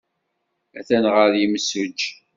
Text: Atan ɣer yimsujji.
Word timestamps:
Atan 0.79 1.05
ɣer 1.13 1.31
yimsujji. 1.39 2.11